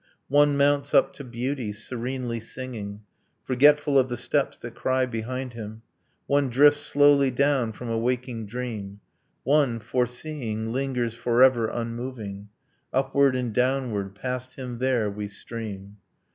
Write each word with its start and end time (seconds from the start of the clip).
One 0.29 0.57
mounts 0.57 0.95
up 0.95 1.13
to 1.13 1.23
beauty, 1.23 1.71
serenely 1.71 2.39
singing, 2.39 3.01
Forgetful 3.43 3.99
of 3.99 4.09
the 4.09 4.17
steps 4.17 4.57
that 4.57 4.73
cry 4.73 5.05
behind 5.05 5.53
him; 5.53 5.83
One 6.25 6.49
drifts 6.49 6.79
slowly 6.79 7.29
down 7.29 7.71
from 7.73 7.87
a 7.87 7.99
waking 7.99 8.47
dream. 8.47 8.99
One, 9.43 9.79
foreseeing, 9.79 10.71
lingers 10.73 11.13
forever 11.13 11.67
unmoving... 11.67 12.49
Upward 12.91 13.35
and 13.35 13.53
downward, 13.53 14.15
past 14.15 14.55
him 14.55 14.79
there, 14.79 15.07
we 15.07 15.27
stream. 15.27 15.97